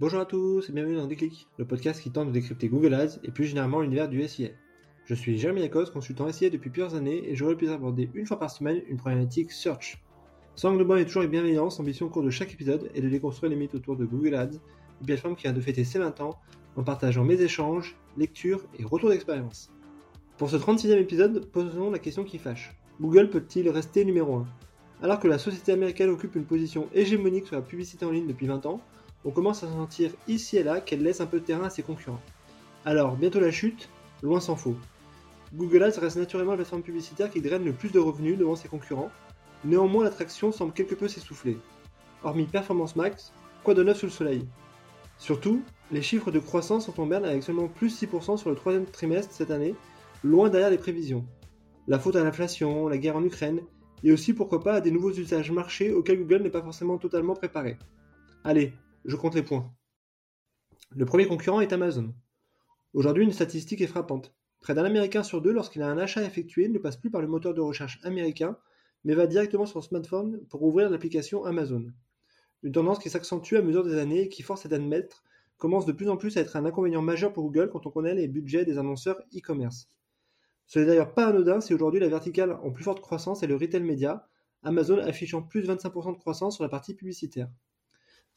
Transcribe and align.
Bonjour 0.00 0.20
à 0.20 0.26
tous 0.26 0.68
et 0.68 0.72
bienvenue 0.72 0.94
dans 0.94 1.08
Déclic, 1.08 1.48
le 1.56 1.64
podcast 1.64 2.00
qui 2.00 2.12
tente 2.12 2.28
de 2.28 2.32
décrypter 2.32 2.68
Google 2.68 2.94
Ads 2.94 3.18
et 3.24 3.32
plus 3.32 3.46
généralement 3.46 3.80
l'univers 3.80 4.08
du 4.08 4.22
SIA. 4.28 4.50
Je 5.06 5.12
suis 5.12 5.36
Jérémy 5.36 5.60
Lacoste, 5.60 5.92
consultant 5.92 6.30
SIA 6.30 6.50
depuis 6.50 6.70
plusieurs 6.70 6.94
années 6.94 7.28
et 7.28 7.34
j'aurai 7.34 7.54
le 7.54 7.56
plaisir 7.56 7.74
d'aborder 7.74 8.08
une 8.14 8.24
fois 8.24 8.38
par 8.38 8.48
semaine 8.48 8.80
une 8.86 8.96
problématique 8.96 9.50
search. 9.50 10.00
Sans 10.54 10.70
globalement 10.70 11.02
et 11.02 11.04
toujours 11.04 11.22
avec 11.22 11.32
bienveillance, 11.32 11.80
l'ambition 11.80 12.06
au 12.06 12.10
cours 12.10 12.22
de 12.22 12.30
chaque 12.30 12.52
épisode 12.52 12.88
est 12.94 13.00
de 13.00 13.08
déconstruire 13.08 13.50
les 13.50 13.56
mythes 13.56 13.74
autour 13.74 13.96
de 13.96 14.04
Google 14.04 14.36
Ads, 14.36 14.60
une 15.00 15.06
plateforme 15.06 15.34
qui 15.34 15.42
vient 15.42 15.52
de 15.52 15.60
fêter 15.60 15.82
ses 15.82 15.98
20 15.98 16.20
ans 16.20 16.38
en 16.76 16.84
partageant 16.84 17.24
mes 17.24 17.42
échanges, 17.42 17.96
lectures 18.16 18.62
et 18.78 18.84
retours 18.84 19.10
d'expérience. 19.10 19.68
Pour 20.36 20.48
ce 20.48 20.56
36e 20.58 21.00
épisode, 21.00 21.44
posons 21.46 21.90
la 21.90 21.98
question 21.98 22.22
qui 22.22 22.38
fâche. 22.38 22.72
Google 23.00 23.30
peut-il 23.30 23.68
rester 23.68 24.04
numéro 24.04 24.36
1 24.36 24.46
Alors 25.02 25.18
que 25.18 25.26
la 25.26 25.38
société 25.38 25.72
américaine 25.72 26.10
occupe 26.10 26.36
une 26.36 26.46
position 26.46 26.88
hégémonique 26.94 27.48
sur 27.48 27.56
la 27.56 27.62
publicité 27.62 28.04
en 28.04 28.12
ligne 28.12 28.28
depuis 28.28 28.46
20 28.46 28.64
ans, 28.66 28.80
on 29.24 29.30
commence 29.30 29.62
à 29.62 29.68
sentir 29.68 30.10
ici 30.26 30.56
et 30.56 30.62
là 30.62 30.80
qu'elle 30.80 31.02
laisse 31.02 31.20
un 31.20 31.26
peu 31.26 31.40
de 31.40 31.44
terrain 31.44 31.64
à 31.64 31.70
ses 31.70 31.82
concurrents. 31.82 32.20
Alors, 32.84 33.16
bientôt 33.16 33.40
la 33.40 33.50
chute, 33.50 33.88
loin 34.22 34.40
s'en 34.40 34.56
faut. 34.56 34.76
Google 35.54 35.82
Ads 35.82 35.98
reste 36.00 36.16
naturellement 36.16 36.52
la 36.52 36.58
plateforme 36.58 36.82
publicitaire 36.82 37.30
qui 37.30 37.40
draine 37.40 37.64
le 37.64 37.72
plus 37.72 37.90
de 37.90 37.98
revenus 37.98 38.38
devant 38.38 38.56
ses 38.56 38.68
concurrents, 38.68 39.10
néanmoins 39.64 40.04
l'attraction 40.04 40.52
semble 40.52 40.72
quelque 40.72 40.94
peu 40.94 41.08
s'essouffler. 41.08 41.58
Hormis 42.22 42.46
Performance 42.46 42.96
Max, 42.96 43.32
quoi 43.64 43.74
de 43.74 43.82
neuf 43.82 43.98
sous 43.98 44.06
le 44.06 44.12
soleil? 44.12 44.48
Surtout, 45.18 45.62
les 45.90 46.02
chiffres 46.02 46.30
de 46.30 46.38
croissance 46.38 46.86
sont 46.86 47.00
en 47.00 47.06
berne 47.06 47.24
avec 47.24 47.42
seulement 47.42 47.68
plus 47.68 48.02
6% 48.02 48.36
sur 48.36 48.50
le 48.50 48.56
troisième 48.56 48.86
trimestre 48.86 49.32
cette 49.32 49.50
année, 49.50 49.74
loin 50.22 50.48
derrière 50.48 50.70
les 50.70 50.78
prévisions. 50.78 51.24
La 51.86 51.98
faute 51.98 52.16
à 52.16 52.22
l'inflation, 52.22 52.88
la 52.88 52.98
guerre 52.98 53.16
en 53.16 53.24
Ukraine, 53.24 53.60
et 54.04 54.12
aussi 54.12 54.32
pourquoi 54.32 54.62
pas 54.62 54.74
à 54.74 54.80
des 54.80 54.90
nouveaux 54.90 55.12
usages 55.12 55.50
marchés 55.50 55.92
auxquels 55.92 56.18
Google 56.18 56.42
n'est 56.42 56.50
pas 56.50 56.62
forcément 56.62 56.98
totalement 56.98 57.34
préparé. 57.34 57.78
Allez, 58.44 58.74
je 59.08 59.16
compte 59.16 59.34
les 59.34 59.42
points. 59.42 59.72
Le 60.94 61.06
premier 61.06 61.26
concurrent 61.26 61.62
est 61.62 61.72
Amazon. 61.72 62.12
Aujourd'hui, 62.92 63.24
une 63.24 63.32
statistique 63.32 63.80
est 63.80 63.86
frappante. 63.86 64.34
Près 64.60 64.74
d'un 64.74 64.84
Américain 64.84 65.22
sur 65.22 65.40
deux, 65.40 65.50
lorsqu'il 65.50 65.80
a 65.80 65.88
un 65.88 65.96
achat 65.96 66.22
effectué, 66.22 66.68
ne 66.68 66.78
passe 66.78 66.98
plus 66.98 67.10
par 67.10 67.22
le 67.22 67.26
moteur 67.26 67.54
de 67.54 67.62
recherche 67.62 68.00
américain, 68.02 68.58
mais 69.04 69.14
va 69.14 69.26
directement 69.26 69.64
sur 69.64 69.82
son 69.82 69.88
smartphone 69.88 70.44
pour 70.50 70.62
ouvrir 70.62 70.90
l'application 70.90 71.46
Amazon. 71.46 71.90
Une 72.62 72.72
tendance 72.72 72.98
qui 72.98 73.08
s'accentue 73.08 73.54
à 73.54 73.62
mesure 73.62 73.82
des 73.82 73.96
années 73.96 74.24
et 74.24 74.28
qui 74.28 74.42
force 74.42 74.66
à 74.66 74.74
admettre 74.74 75.24
commence 75.56 75.86
de 75.86 75.92
plus 75.92 76.10
en 76.10 76.18
plus 76.18 76.36
à 76.36 76.42
être 76.42 76.56
un 76.56 76.66
inconvénient 76.66 77.00
majeur 77.00 77.32
pour 77.32 77.44
Google 77.44 77.70
quand 77.70 77.86
on 77.86 77.90
connaît 77.90 78.14
les 78.14 78.28
budgets 78.28 78.66
des 78.66 78.76
annonceurs 78.76 79.22
e-commerce. 79.34 79.88
Ce 80.66 80.80
n'est 80.80 80.86
d'ailleurs 80.86 81.14
pas 81.14 81.28
anodin 81.28 81.62
si 81.62 81.72
aujourd'hui 81.72 82.00
la 82.00 82.08
verticale 82.08 82.52
en 82.62 82.70
plus 82.72 82.84
forte 82.84 83.00
croissance 83.00 83.42
est 83.42 83.46
le 83.46 83.56
retail 83.56 83.82
média, 83.82 84.28
Amazon 84.62 84.98
affichant 84.98 85.40
plus 85.40 85.62
de 85.62 85.72
25% 85.72 86.12
de 86.12 86.18
croissance 86.18 86.56
sur 86.56 86.62
la 86.62 86.68
partie 86.68 86.92
publicitaire. 86.92 87.48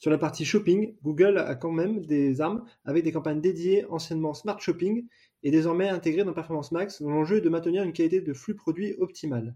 Sur 0.02 0.10
la 0.10 0.18
partie 0.18 0.46
shopping, 0.46 0.96
Google 1.04 1.38
a 1.38 1.54
quand 1.54 1.72
même 1.72 2.04
des 2.08 2.42
armes 2.42 2.66
avec 2.86 3.04
des 3.04 3.12
campagnes 3.12 3.40
dédiées 3.40 3.86
anciennement 3.86 4.34
Smart 4.34 4.60
Shopping 4.60 5.06
et 5.44 5.52
désormais 5.52 5.90
intégrées 5.90 6.24
dans 6.24 6.34
Performance 6.34 6.72
Max 6.72 7.04
dont 7.04 7.12
l'enjeu 7.12 7.38
est 7.38 7.42
de 7.42 7.50
maintenir 7.50 7.84
une 7.84 7.94
qualité 7.94 8.20
de 8.20 8.34
flux 8.34 8.56
produit 8.56 8.96
optimale. 8.98 9.56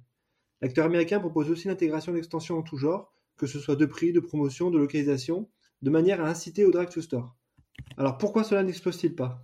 L'acteur 0.62 0.86
américain 0.86 1.20
propose 1.20 1.50
aussi 1.50 1.68
l'intégration 1.68 2.14
d'extensions 2.14 2.60
en 2.60 2.62
tout 2.62 2.78
genre, 2.78 3.12
que 3.38 3.48
ce 3.48 3.58
soit 3.58 3.76
de 3.76 3.88
prix, 3.88 4.14
de 4.14 4.20
promotion, 4.20 4.70
de 4.70 4.78
localisation, 4.78 5.50
de 5.82 5.90
manière 5.90 6.24
à 6.24 6.30
inciter 6.30 6.64
au 6.64 6.70
drag 6.70 6.90
to 6.90 7.02
store. 7.02 7.36
Alors 7.98 8.20
pourquoi 8.20 8.44
cela 8.44 8.62
n'explose-t-il 8.62 9.16
pas? 9.16 9.44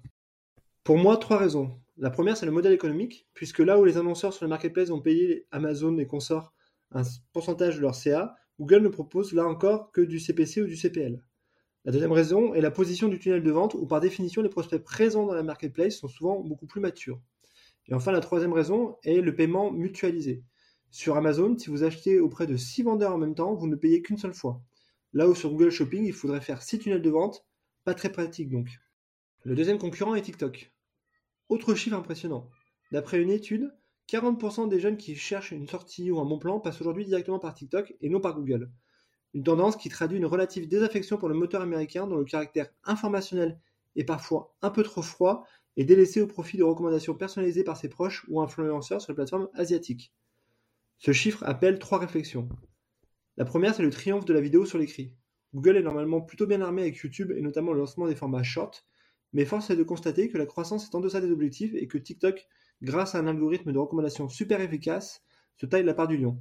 Pour 0.83 0.99
moi, 0.99 1.17
trois 1.17 1.39
raisons. 1.39 1.79
La 1.97 2.11
première, 2.11 2.37
c'est 2.37 2.45
le 2.45 2.51
modèle 2.51 2.73
économique, 2.73 3.27
puisque 3.33 3.57
là 3.57 3.79
où 3.79 3.85
les 3.85 3.97
annonceurs 3.97 4.33
sur 4.33 4.45
le 4.45 4.49
marketplace 4.49 4.89
vont 4.89 5.01
payer 5.01 5.47
Amazon 5.49 5.97
et 5.97 6.05
consorts 6.05 6.53
un 6.91 7.01
pourcentage 7.33 7.77
de 7.77 7.81
leur 7.81 7.95
CA, 7.95 8.35
Google 8.61 8.83
ne 8.83 8.89
propose 8.89 9.33
là 9.33 9.47
encore 9.47 9.91
que 9.91 10.01
du 10.01 10.19
CPC 10.19 10.61
ou 10.61 10.67
du 10.67 10.75
CPL. 10.75 11.25
La 11.83 11.91
deuxième 11.91 12.11
raison 12.11 12.53
est 12.53 12.61
la 12.61 12.69
position 12.69 13.07
du 13.07 13.17
tunnel 13.17 13.41
de 13.41 13.51
vente 13.51 13.73
où 13.73 13.87
par 13.87 13.99
définition 13.99 14.43
les 14.43 14.49
prospects 14.49 14.83
présents 14.83 15.25
dans 15.25 15.33
la 15.33 15.41
marketplace 15.41 15.97
sont 15.97 16.07
souvent 16.07 16.41
beaucoup 16.41 16.67
plus 16.67 16.79
matures. 16.79 17.19
Et 17.87 17.95
enfin 17.95 18.11
la 18.11 18.19
troisième 18.19 18.53
raison 18.53 18.97
est 19.03 19.21
le 19.21 19.33
paiement 19.33 19.71
mutualisé. 19.71 20.43
Sur 20.91 21.17
Amazon, 21.17 21.57
si 21.57 21.71
vous 21.71 21.83
achetez 21.83 22.19
auprès 22.19 22.45
de 22.45 22.55
6 22.55 22.83
vendeurs 22.83 23.15
en 23.15 23.17
même 23.17 23.33
temps, 23.33 23.55
vous 23.55 23.65
ne 23.65 23.75
payez 23.75 24.03
qu'une 24.03 24.19
seule 24.19 24.35
fois. 24.35 24.61
Là 25.13 25.27
où 25.27 25.33
sur 25.33 25.49
Google 25.49 25.71
Shopping, 25.71 26.05
il 26.05 26.13
faudrait 26.13 26.39
faire 26.39 26.61
6 26.61 26.77
tunnels 26.77 27.01
de 27.01 27.09
vente, 27.09 27.43
pas 27.83 27.95
très 27.95 28.11
pratique 28.11 28.51
donc. 28.51 28.67
Le 29.41 29.55
deuxième 29.55 29.79
concurrent 29.79 30.13
est 30.13 30.21
TikTok. 30.21 30.71
Autre 31.49 31.73
chiffre 31.73 31.95
impressionnant. 31.95 32.47
D'après 32.91 33.19
une 33.19 33.31
étude, 33.31 33.73
40% 34.11 34.67
des 34.67 34.81
jeunes 34.81 34.97
qui 34.97 35.15
cherchent 35.15 35.51
une 35.51 35.67
sortie 35.67 36.11
ou 36.11 36.19
un 36.19 36.25
bon 36.25 36.37
plan 36.37 36.59
passent 36.59 36.81
aujourd'hui 36.81 37.05
directement 37.05 37.39
par 37.39 37.53
TikTok 37.53 37.95
et 38.01 38.09
non 38.09 38.19
par 38.19 38.35
Google. 38.35 38.69
Une 39.33 39.43
tendance 39.43 39.77
qui 39.77 39.87
traduit 39.87 40.17
une 40.17 40.25
relative 40.25 40.67
désaffection 40.67 41.17
pour 41.17 41.29
le 41.29 41.35
moteur 41.35 41.61
américain 41.61 42.07
dont 42.07 42.17
le 42.17 42.25
caractère 42.25 42.67
informationnel 42.83 43.57
est 43.95 44.03
parfois 44.03 44.53
un 44.61 44.69
peu 44.69 44.83
trop 44.83 45.01
froid 45.01 45.45
et 45.77 45.85
délaissé 45.85 46.19
au 46.19 46.27
profit 46.27 46.57
de 46.57 46.63
recommandations 46.63 47.15
personnalisées 47.15 47.63
par 47.63 47.77
ses 47.77 47.87
proches 47.87 48.25
ou 48.27 48.41
influenceurs 48.41 49.01
sur 49.01 49.13
les 49.13 49.15
plateformes 49.15 49.47
asiatiques. 49.53 50.13
Ce 50.97 51.13
chiffre 51.13 51.43
appelle 51.45 51.79
trois 51.79 51.97
réflexions. 51.97 52.49
La 53.37 53.45
première, 53.45 53.73
c'est 53.73 53.83
le 53.83 53.89
triomphe 53.91 54.25
de 54.25 54.33
la 54.33 54.41
vidéo 54.41 54.65
sur 54.65 54.77
l'écrit. 54.77 55.15
Google 55.53 55.77
est 55.77 55.83
normalement 55.83 56.19
plutôt 56.19 56.47
bien 56.47 56.61
armé 56.61 56.81
avec 56.81 56.97
YouTube 56.97 57.31
et 57.31 57.41
notamment 57.41 57.71
le 57.71 57.79
lancement 57.79 58.07
des 58.07 58.15
formats 58.15 58.43
short, 58.43 58.85
mais 59.31 59.45
force 59.45 59.69
est 59.69 59.77
de 59.77 59.83
constater 59.83 60.27
que 60.27 60.37
la 60.37 60.45
croissance 60.45 60.85
est 60.85 60.95
en 60.95 60.99
deçà 60.99 61.21
des 61.21 61.31
objectifs 61.31 61.73
et 61.73 61.87
que 61.87 61.97
TikTok 61.97 62.45
grâce 62.81 63.15
à 63.15 63.19
un 63.19 63.27
algorithme 63.27 63.71
de 63.71 63.79
recommandation 63.79 64.29
super 64.29 64.61
efficace, 64.61 65.23
se 65.57 65.65
taille 65.65 65.83
la 65.83 65.93
part 65.93 66.07
du 66.07 66.17
lion. 66.17 66.39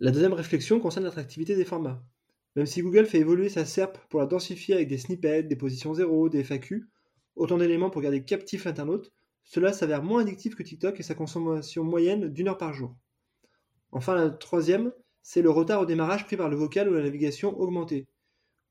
La 0.00 0.10
deuxième 0.10 0.32
réflexion 0.32 0.78
concerne 0.78 1.04
l'attractivité 1.04 1.56
des 1.56 1.64
formats. 1.64 2.04
Même 2.54 2.66
si 2.66 2.82
Google 2.82 3.06
fait 3.06 3.18
évoluer 3.18 3.48
sa 3.48 3.64
SERP 3.64 3.98
pour 4.08 4.20
la 4.20 4.26
densifier 4.26 4.74
avec 4.74 4.88
des 4.88 4.98
snippets, 4.98 5.42
des 5.42 5.56
positions 5.56 5.94
zéro, 5.94 6.28
des 6.28 6.44
FAQ, 6.44 6.88
autant 7.36 7.58
d'éléments 7.58 7.90
pour 7.90 8.02
garder 8.02 8.24
captif 8.24 8.64
l'internaute, 8.64 9.12
cela 9.44 9.72
s'avère 9.72 10.02
moins 10.02 10.22
addictif 10.22 10.54
que 10.54 10.62
TikTok 10.62 11.00
et 11.00 11.02
sa 11.02 11.14
consommation 11.14 11.84
moyenne 11.84 12.28
d'une 12.28 12.48
heure 12.48 12.58
par 12.58 12.72
jour. 12.72 12.96
Enfin, 13.90 14.14
la 14.14 14.30
troisième, 14.30 14.92
c'est 15.22 15.42
le 15.42 15.50
retard 15.50 15.80
au 15.80 15.86
démarrage 15.86 16.26
pris 16.26 16.36
par 16.36 16.48
le 16.48 16.56
vocal 16.56 16.88
ou 16.88 16.94
la 16.94 17.02
navigation 17.02 17.58
augmentée. 17.58 18.06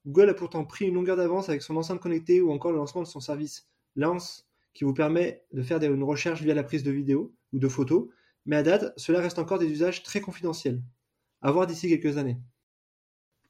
Google 0.06 0.29
a 0.29 0.34
pourtant 0.34 0.64
pris 0.64 0.85
une 0.85 0.94
longueur 0.94 1.18
d'avance 1.18 1.50
avec 1.50 1.62
son 1.62 1.75
enceinte 1.75 2.00
connectée 2.00 2.40
ou 2.40 2.52
encore 2.52 2.72
le 2.72 2.78
lancement 2.78 3.02
de 3.02 3.08
son 3.08 3.19
service 3.19 3.68
Lance 3.96 4.47
qui 4.78 4.84
vous 4.84 4.94
permet 4.94 5.44
de 5.54 5.64
faire 5.64 5.82
une 5.82 6.04
recherche 6.04 6.44
via 6.44 6.54
la 6.54 6.62
prise 6.62 6.84
de 6.84 6.92
vidéo 6.92 7.34
ou 7.52 7.58
de 7.58 7.68
photos, 7.68 8.10
mais 8.46 8.58
à 8.58 8.62
date, 8.62 8.94
cela 8.96 9.20
reste 9.22 9.40
encore 9.40 9.58
des 9.58 9.66
usages 9.66 10.04
très 10.04 10.22
confidentiels. 10.22 10.84
À 11.42 11.52
voir 11.52 11.66
d'ici 11.66 11.90
quelques 11.90 12.20
années. 12.20 12.38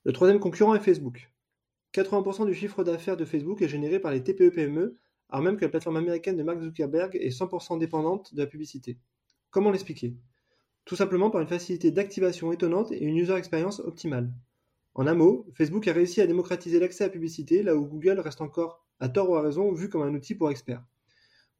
Le 0.05 0.13
troisième 0.13 0.39
concurrent 0.39 0.73
est 0.73 0.79
Facebook. 0.79 1.29
80% 1.93 2.45
du 2.45 2.53
chiffre 2.53 2.81
d'affaires 2.85 3.17
de 3.17 3.25
Facebook 3.25 3.61
est 3.61 3.67
généré 3.67 3.99
par 3.99 4.13
les 4.13 4.23
TPE-PME, 4.23 4.95
alors 5.27 5.43
même 5.43 5.57
que 5.57 5.65
la 5.65 5.69
plateforme 5.69 5.97
américaine 5.97 6.37
de 6.37 6.43
Mark 6.43 6.61
Zuckerberg 6.61 7.17
est 7.17 7.37
100% 7.37 7.77
dépendante 7.77 8.33
de 8.33 8.39
la 8.39 8.47
publicité. 8.47 8.97
Comment 9.49 9.71
l'expliquer? 9.71 10.15
Tout 10.85 10.95
simplement 10.95 11.29
par 11.29 11.41
une 11.41 11.47
facilité 11.47 11.91
d'activation 11.91 12.53
étonnante 12.53 12.93
et 12.93 13.03
une 13.03 13.17
user 13.17 13.35
experience 13.35 13.81
optimale. 13.81 14.31
En 14.93 15.07
un 15.07 15.13
mot, 15.13 15.45
Facebook 15.55 15.89
a 15.89 15.93
réussi 15.93 16.21
à 16.21 16.25
démocratiser 16.25 16.79
l'accès 16.79 17.03
à 17.03 17.07
la 17.07 17.11
publicité 17.11 17.63
là 17.63 17.75
où 17.75 17.85
Google 17.85 18.21
reste 18.21 18.39
encore, 18.39 18.85
à 19.01 19.09
tort 19.09 19.29
ou 19.29 19.35
à 19.35 19.41
raison, 19.41 19.73
vu 19.73 19.89
comme 19.89 20.03
un 20.03 20.13
outil 20.15 20.33
pour 20.33 20.49
experts. 20.49 20.85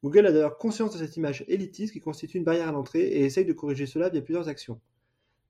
Google 0.04 0.26
a 0.26 0.32
d'ailleurs 0.32 0.58
conscience 0.58 0.92
de 0.92 0.98
cette 0.98 1.16
image 1.16 1.44
élitiste 1.48 1.92
qui 1.92 2.00
constitue 2.00 2.38
une 2.38 2.44
barrière 2.44 2.68
à 2.68 2.72
l'entrée 2.72 3.02
et 3.02 3.24
essaye 3.24 3.44
de 3.44 3.52
corriger 3.52 3.86
cela 3.86 4.08
via 4.08 4.22
plusieurs 4.22 4.48
actions. 4.48 4.80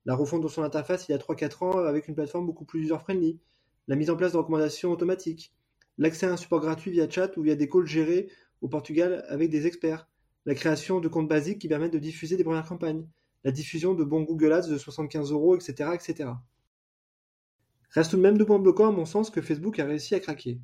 La 0.05 0.15
refonte 0.15 0.41
de 0.41 0.47
son 0.47 0.63
interface 0.63 1.07
il 1.07 1.11
y 1.11 1.15
a 1.15 1.19
3-4 1.19 1.63
ans 1.63 1.77
avec 1.79 2.07
une 2.07 2.15
plateforme 2.15 2.47
beaucoup 2.47 2.65
plus 2.65 2.81
user-friendly, 2.81 3.39
la 3.87 3.95
mise 3.95 4.09
en 4.09 4.15
place 4.15 4.31
de 4.31 4.37
recommandations 4.37 4.91
automatiques, 4.91 5.53
l'accès 5.99 6.25
à 6.25 6.31
un 6.31 6.37
support 6.37 6.61
gratuit 6.61 6.91
via 6.91 7.07
chat 7.07 7.37
ou 7.37 7.43
via 7.43 7.55
des 7.55 7.69
calls 7.69 7.85
gérés 7.85 8.29
au 8.61 8.67
Portugal 8.67 9.23
avec 9.29 9.49
des 9.49 9.67
experts, 9.67 10.07
la 10.45 10.55
création 10.55 10.99
de 10.99 11.07
comptes 11.07 11.27
basiques 11.27 11.59
qui 11.59 11.67
permettent 11.67 11.93
de 11.93 11.99
diffuser 11.99 12.37
des 12.37 12.43
premières 12.43 12.65
campagnes, 12.65 13.05
la 13.43 13.51
diffusion 13.51 13.93
de 13.93 14.03
bons 14.03 14.23
Google 14.23 14.53
Ads 14.53 14.67
de 14.67 14.77
75 14.77 15.31
euros, 15.31 15.55
etc., 15.55 15.91
etc. 15.93 16.31
Reste 17.91 18.11
tout 18.11 18.17
de 18.17 18.21
même 18.21 18.37
deux 18.37 18.45
points 18.45 18.59
bloquants 18.59 18.87
à 18.87 18.91
mon 18.91 19.05
sens 19.05 19.29
que 19.29 19.41
Facebook 19.41 19.79
a 19.79 19.85
réussi 19.85 20.15
à 20.15 20.19
craquer. 20.19 20.59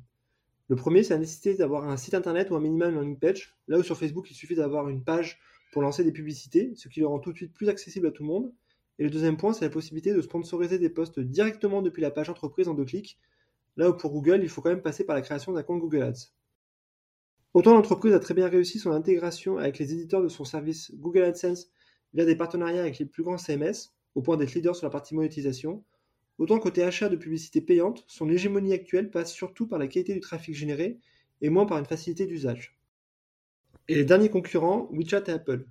Le 0.68 0.76
premier, 0.76 1.02
c'est 1.02 1.14
la 1.14 1.20
nécessité 1.20 1.54
d'avoir 1.54 1.88
un 1.88 1.96
site 1.96 2.14
internet 2.14 2.50
ou 2.50 2.56
un 2.56 2.60
minimum 2.60 2.94
landing 2.94 3.18
page. 3.18 3.56
Là 3.68 3.78
où 3.78 3.82
sur 3.82 3.96
Facebook, 3.96 4.30
il 4.30 4.34
suffit 4.34 4.56
d'avoir 4.56 4.88
une 4.88 5.04
page 5.04 5.38
pour 5.72 5.82
lancer 5.82 6.02
des 6.02 6.12
publicités, 6.12 6.72
ce 6.74 6.88
qui 6.88 7.00
le 7.00 7.06
rend 7.06 7.18
tout 7.18 7.32
de 7.32 7.36
suite 7.36 7.54
plus 7.54 7.68
accessible 7.68 8.08
à 8.08 8.10
tout 8.10 8.22
le 8.22 8.28
monde. 8.28 8.52
Et 8.98 9.04
le 9.04 9.10
deuxième 9.10 9.36
point, 9.36 9.52
c'est 9.52 9.64
la 9.64 9.70
possibilité 9.70 10.12
de 10.12 10.20
sponsoriser 10.22 10.78
des 10.78 10.90
posts 10.90 11.20
directement 11.20 11.82
depuis 11.82 12.02
la 12.02 12.10
page 12.10 12.30
entreprise 12.30 12.66
en 12.68 12.74
deux 12.74 12.84
clics. 12.84 13.18
Là 13.76 13.90
où 13.90 13.96
pour 13.96 14.10
Google, 14.10 14.40
il 14.42 14.48
faut 14.48 14.62
quand 14.62 14.70
même 14.70 14.82
passer 14.82 15.04
par 15.04 15.14
la 15.14 15.22
création 15.22 15.52
d'un 15.52 15.62
compte 15.62 15.80
Google 15.80 16.02
Ads. 16.02 16.32
Autant 17.52 17.74
l'entreprise 17.74 18.12
a 18.12 18.20
très 18.20 18.34
bien 18.34 18.48
réussi 18.48 18.78
son 18.78 18.90
intégration 18.90 19.58
avec 19.58 19.78
les 19.78 19.92
éditeurs 19.92 20.22
de 20.22 20.28
son 20.28 20.44
service 20.44 20.92
Google 20.94 21.22
AdSense 21.22 21.68
via 22.12 22.24
des 22.24 22.36
partenariats 22.36 22.80
avec 22.80 22.98
les 22.98 23.06
plus 23.06 23.22
grands 23.22 23.38
CMS, 23.38 23.94
au 24.14 24.22
point 24.22 24.36
d'être 24.36 24.54
leader 24.54 24.74
sur 24.74 24.86
la 24.86 24.90
partie 24.90 25.14
monétisation, 25.14 25.84
Autant 26.38 26.58
côté 26.58 26.82
achat 26.82 27.08
de 27.08 27.16
publicité 27.16 27.60
payante, 27.60 28.04
son 28.06 28.28
hégémonie 28.28 28.74
actuelle 28.74 29.10
passe 29.10 29.32
surtout 29.32 29.66
par 29.66 29.78
la 29.78 29.86
qualité 29.86 30.12
du 30.12 30.20
trafic 30.20 30.54
généré 30.54 30.98
et 31.40 31.48
moins 31.48 31.64
par 31.64 31.78
une 31.78 31.86
facilité 31.86 32.26
d'usage. 32.26 32.78
Et 33.88 33.94
les 33.94 34.04
derniers 34.04 34.28
concurrents, 34.28 34.88
WeChat 34.92 35.24
et 35.28 35.30
Apple. 35.30 35.66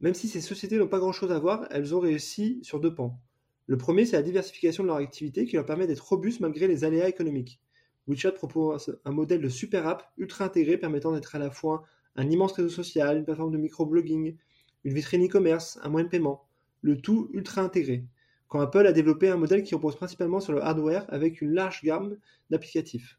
Même 0.00 0.14
si 0.14 0.28
ces 0.28 0.40
sociétés 0.40 0.78
n'ont 0.78 0.88
pas 0.88 0.98
grand-chose 0.98 1.32
à 1.32 1.38
voir, 1.38 1.66
elles 1.70 1.94
ont 1.94 2.00
réussi 2.00 2.60
sur 2.62 2.78
deux 2.78 2.94
pans. 2.94 3.18
Le 3.66 3.78
premier, 3.78 4.04
c'est 4.04 4.16
la 4.16 4.22
diversification 4.22 4.82
de 4.82 4.88
leur 4.88 4.98
activité 4.98 5.46
qui 5.46 5.56
leur 5.56 5.64
permet 5.64 5.86
d'être 5.86 6.06
robustes 6.06 6.40
malgré 6.40 6.68
les 6.68 6.84
aléas 6.84 7.08
économiques. 7.08 7.60
WeChat 8.06 8.32
propose 8.32 9.00
un 9.04 9.12
modèle 9.12 9.40
de 9.40 9.48
super 9.48 9.86
app 9.86 10.12
ultra 10.18 10.44
intégré 10.44 10.76
permettant 10.76 11.12
d'être 11.12 11.34
à 11.34 11.38
la 11.38 11.50
fois 11.50 11.84
un 12.16 12.28
immense 12.30 12.52
réseau 12.52 12.68
social, 12.68 13.16
une 13.16 13.24
plateforme 13.24 13.52
de 13.52 13.58
microblogging, 13.58 14.36
une 14.84 14.94
vitrine 14.94 15.26
e-commerce, 15.26 15.78
un 15.82 15.88
moyen 15.88 16.04
de 16.04 16.10
paiement, 16.10 16.46
le 16.82 17.00
tout 17.00 17.30
ultra 17.32 17.62
intégré. 17.62 18.04
Quand 18.54 18.60
Apple 18.60 18.86
a 18.86 18.92
développé 18.92 19.28
un 19.28 19.36
modèle 19.36 19.64
qui 19.64 19.74
repose 19.74 19.96
principalement 19.96 20.38
sur 20.38 20.52
le 20.52 20.62
hardware 20.62 21.06
avec 21.08 21.42
une 21.42 21.54
large 21.54 21.82
gamme 21.82 22.16
d'applicatifs. 22.50 23.18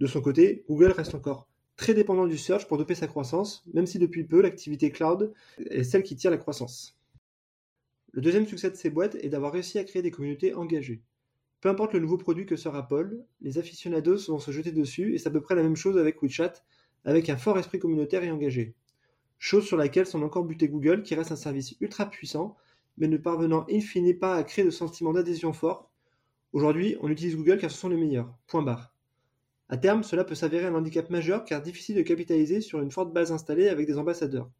De 0.00 0.08
son 0.08 0.20
côté, 0.20 0.64
Google 0.68 0.90
reste 0.90 1.14
encore 1.14 1.46
très 1.76 1.94
dépendant 1.94 2.26
du 2.26 2.36
search 2.36 2.66
pour 2.66 2.76
doper 2.76 2.96
sa 2.96 3.06
croissance, 3.06 3.62
même 3.72 3.86
si 3.86 4.00
depuis 4.00 4.24
peu 4.24 4.42
l'activité 4.42 4.90
cloud 4.90 5.32
est 5.58 5.84
celle 5.84 6.02
qui 6.02 6.16
tire 6.16 6.32
la 6.32 6.38
croissance. 6.38 6.98
Le 8.10 8.20
deuxième 8.20 8.48
succès 8.48 8.68
de 8.68 8.74
ces 8.74 8.90
boîtes 8.90 9.14
est 9.14 9.28
d'avoir 9.28 9.52
réussi 9.52 9.78
à 9.78 9.84
créer 9.84 10.02
des 10.02 10.10
communautés 10.10 10.54
engagées. 10.54 11.02
Peu 11.60 11.68
importe 11.68 11.92
le 11.92 12.00
nouveau 12.00 12.18
produit 12.18 12.44
que 12.44 12.56
sort 12.56 12.74
Apple, 12.74 13.22
les 13.42 13.58
aficionados 13.58 14.26
vont 14.26 14.40
se 14.40 14.50
jeter 14.50 14.72
dessus 14.72 15.14
et 15.14 15.18
c'est 15.18 15.28
à 15.28 15.30
peu 15.30 15.40
près 15.40 15.54
la 15.54 15.62
même 15.62 15.76
chose 15.76 15.98
avec 15.98 16.20
WeChat, 16.20 16.54
avec 17.04 17.28
un 17.28 17.36
fort 17.36 17.60
esprit 17.60 17.78
communautaire 17.78 18.24
et 18.24 18.30
engagé. 18.32 18.74
Chose 19.38 19.66
sur 19.66 19.76
laquelle 19.76 20.06
sont 20.06 20.24
encore 20.24 20.44
butés 20.44 20.66
Google 20.66 21.04
qui 21.04 21.14
reste 21.14 21.30
un 21.30 21.36
service 21.36 21.76
ultra 21.80 22.10
puissant, 22.10 22.56
mais 22.96 23.08
ne 23.08 23.16
parvenant 23.16 23.66
in 23.70 23.80
fine 23.80 24.18
pas 24.18 24.34
à 24.36 24.44
créer 24.44 24.64
de 24.64 24.70
sentiment 24.70 25.12
d'adhésion 25.12 25.52
fort. 25.52 25.90
Aujourd'hui, 26.52 26.96
on 27.00 27.08
utilise 27.08 27.36
Google 27.36 27.58
car 27.58 27.70
ce 27.70 27.78
sont 27.78 27.88
les 27.88 27.96
meilleurs. 27.96 28.32
Point 28.46 28.62
barre. 28.62 28.94
À 29.68 29.76
terme, 29.76 30.04
cela 30.04 30.24
peut 30.24 30.34
s'avérer 30.34 30.66
un 30.66 30.74
handicap 30.74 31.10
majeur 31.10 31.44
car 31.44 31.62
difficile 31.62 31.96
de 31.96 32.02
capitaliser 32.02 32.60
sur 32.60 32.80
une 32.80 32.90
forte 32.90 33.12
base 33.12 33.32
installée 33.32 33.68
avec 33.68 33.86
des 33.86 33.98
ambassadeurs. 33.98 34.50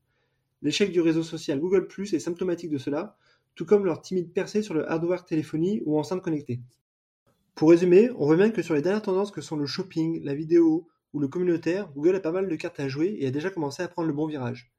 L'échec 0.63 0.91
du 0.91 1.01
réseau 1.01 1.23
social 1.23 1.61
Google 1.61 1.87
Plus 1.87 2.15
est 2.15 2.19
symptomatique 2.19 2.71
de 2.71 2.79
cela, 2.79 3.17
tout 3.55 3.67
comme 3.67 3.85
leur 3.85 4.01
timide 4.01 4.33
percée 4.33 4.63
sur 4.63 4.75
le 4.75 4.91
hardware 4.91 5.25
téléphonie 5.25 5.83
ou 5.85 5.99
enceinte 5.99 6.23
connectée. 6.23 6.61
Pour 7.55 7.71
résumer, 7.71 8.11
on 8.17 8.27
voit 8.27 8.37
bien 8.37 8.51
que 8.51 8.63
sur 8.63 8.75
les 8.75 8.83
dernières 8.83 9.03
tendances 9.03 9.31
que 9.31 9.41
sont 9.41 9.57
le 9.57 9.67
shopping, 9.67 10.25
la 10.25 10.35
vidéo 10.35 10.89
ou 11.13 11.21
le 11.21 11.29
communautaire, 11.29 11.93
Google 11.95 12.17
a 12.17 12.21
pas 12.21 12.33
mal 12.33 12.49
de 12.49 12.57
cartes 12.57 12.81
à 12.81 12.89
jouer 12.89 13.17
et 13.21 13.27
a 13.29 13.31
déjà 13.31 13.51
commencé 13.51 13.83
à 13.83 13.89
prendre 13.89 14.09
le 14.09 14.15
bon 14.15 14.27
virage, 14.27 14.73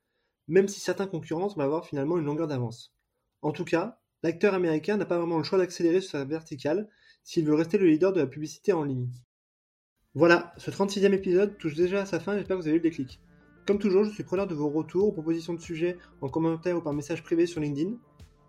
même 0.49 0.67
si 0.67 0.81
certains 0.81 1.07
concurrents 1.07 1.47
vont 1.47 1.61
avoir 1.61 1.85
finalement 1.85 2.17
une 2.17 2.25
longueur 2.25 2.47
d'avance. 2.47 2.93
En 3.41 3.51
tout 3.51 3.65
cas, 3.65 3.99
l'acteur 4.23 4.53
américain 4.53 4.97
n'a 4.97 5.05
pas 5.05 5.17
vraiment 5.17 5.37
le 5.37 5.43
choix 5.43 5.57
d'accélérer 5.57 6.01
sur 6.01 6.11
sa 6.11 6.25
verticale 6.25 6.89
s'il 7.23 7.45
veut 7.45 7.55
rester 7.55 7.77
le 7.77 7.87
leader 7.87 8.13
de 8.13 8.19
la 8.19 8.27
publicité 8.27 8.73
en 8.73 8.83
ligne. 8.83 9.09
Voilà, 10.13 10.53
ce 10.57 10.71
36e 10.71 11.13
épisode 11.13 11.57
touche 11.57 11.75
déjà 11.75 12.01
à 12.01 12.05
sa 12.05 12.19
fin, 12.19 12.35
j'espère 12.35 12.55
que 12.57 12.61
vous 12.61 12.67
avez 12.67 12.77
eu 12.77 12.79
le 12.79 12.89
déclic. 12.89 13.19
Comme 13.67 13.79
toujours, 13.79 14.03
je 14.03 14.11
suis 14.11 14.23
preneur 14.23 14.47
de 14.47 14.55
vos 14.55 14.69
retours, 14.69 15.13
propositions 15.13 15.53
de 15.53 15.59
sujets 15.59 15.97
en 16.21 16.29
commentaire 16.29 16.77
ou 16.77 16.81
par 16.81 16.93
message 16.93 17.23
privé 17.23 17.47
sur 17.47 17.59
LinkedIn. 17.59 17.97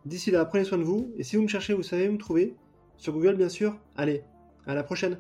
D'ici 0.04 0.30
là, 0.30 0.44
prenez 0.44 0.64
soin 0.64 0.78
de 0.78 0.84
vous, 0.84 1.12
et 1.16 1.24
si 1.24 1.36
vous 1.36 1.42
me 1.42 1.48
cherchez, 1.48 1.74
vous 1.74 1.82
savez 1.82 2.08
où 2.08 2.12
me 2.12 2.18
trouver. 2.18 2.54
Sur 2.96 3.12
Google, 3.14 3.36
bien 3.36 3.48
sûr. 3.48 3.78
Allez, 3.96 4.22
à 4.66 4.74
la 4.74 4.84
prochaine 4.84 5.18